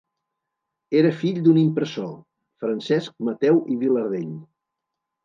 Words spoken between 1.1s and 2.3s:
fill d'un impressor,